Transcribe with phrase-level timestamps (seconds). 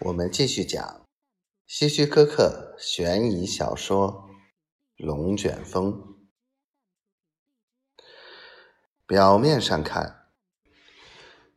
[0.00, 1.06] 我们继续讲
[1.66, 4.28] 希区柯克悬疑小说
[5.06, 5.92] 《龙卷风》。
[9.06, 10.30] 表面上看，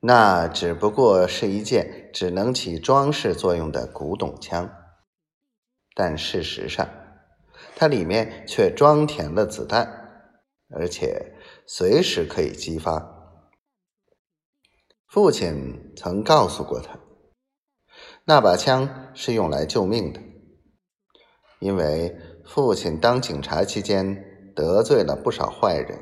[0.00, 4.72] 那只不过是一件只能起装饰作用的古董枪，
[5.94, 6.88] 但事实上，
[7.76, 10.32] 它里面却装填了子弹，
[10.70, 11.36] 而且
[11.66, 13.44] 随时可以激发。
[15.06, 16.98] 父亲曾告诉过他。
[18.24, 20.20] 那把枪是用来救命的，
[21.58, 25.98] 因为父亲当警察期间得罪了不少坏人。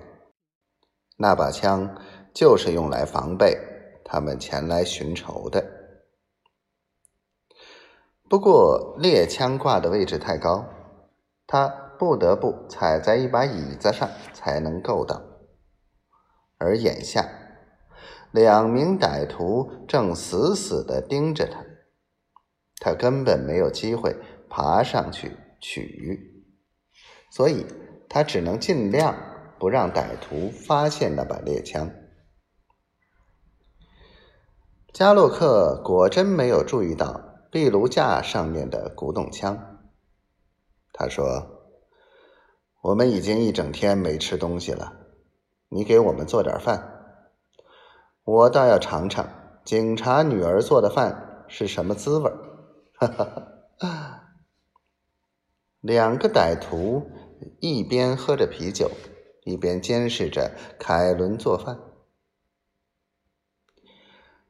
[1.16, 1.96] 那把枪
[2.34, 3.58] 就是用来防备
[4.04, 5.64] 他们前来寻仇的。
[8.28, 10.66] 不过猎枪挂的位置太高，
[11.46, 15.22] 他不得不踩在一把椅子上才能够到。
[16.58, 17.26] 而眼下，
[18.30, 21.64] 两名歹徒正死死的盯着他。
[22.80, 24.16] 他根本没有机会
[24.48, 26.44] 爬上去取，
[27.30, 27.66] 所以
[28.08, 29.14] 他只能尽量
[29.58, 31.90] 不让歹徒发现那把猎枪。
[34.92, 37.20] 加洛克果真没有注意到
[37.52, 39.78] 壁炉架上面的古董枪。
[40.92, 41.76] 他说
[42.82, 44.92] ：“我们已经一整天没吃东西了，
[45.68, 47.04] 你给我们做点饭，
[48.24, 49.28] 我倒要尝尝
[49.64, 52.30] 警察女儿做的饭是什么滋味。”
[53.00, 53.06] 哈
[53.78, 54.34] 哈，
[55.80, 57.10] 两个歹徒
[57.58, 58.90] 一边喝着啤酒，
[59.44, 61.80] 一边监视着凯伦做饭。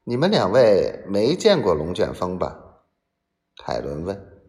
[0.03, 2.83] 你们两位没见过龙卷风吧？
[3.55, 4.43] 凯伦问。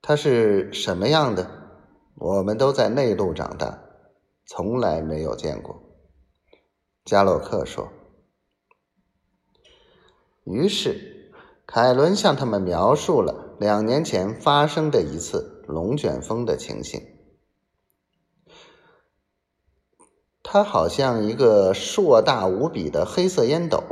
[0.00, 1.50] 它是什么样的？
[2.14, 3.78] 我们都在内陆长大，
[4.46, 5.82] 从来没有见过。
[7.04, 7.92] 加洛克说。
[10.44, 11.32] 于是，
[11.66, 17.00] 凯伦向他们描述了两年前发生的一次龙卷风的情形。
[20.42, 23.82] 它好像一个硕大无比的黑色烟斗，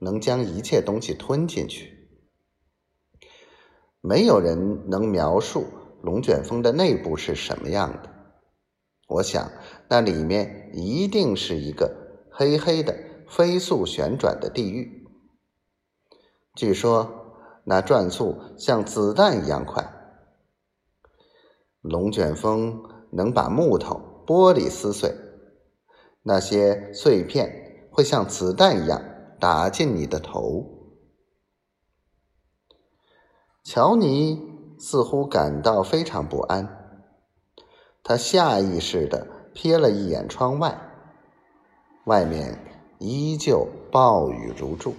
[0.00, 2.08] 能将一切东西吞进去。
[4.00, 5.66] 没有人能描述
[6.02, 8.10] 龙卷风的内部是什么样的。
[9.06, 9.50] 我想，
[9.90, 12.96] 那里面一定是一个黑黑的、
[13.28, 15.07] 飞速旋转的地狱。
[16.58, 19.88] 据说那转速像子弹一样快，
[21.82, 22.82] 龙卷风
[23.12, 25.14] 能把木头、玻璃撕碎，
[26.20, 29.00] 那些碎片会像子弹一样
[29.38, 30.98] 打进你的头。
[33.62, 34.42] 乔尼
[34.80, 37.06] 似乎感到非常不安，
[38.02, 40.76] 他下意识的瞥了一眼窗外，
[42.06, 42.58] 外面
[42.98, 44.92] 依旧暴雨如注。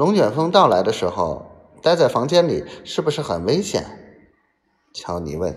[0.00, 1.44] 龙卷风到来的时候，
[1.82, 3.84] 待在房间里是不是很危险？
[4.94, 5.54] 乔尼问。